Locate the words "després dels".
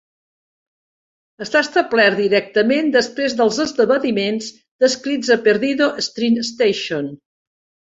2.97-3.61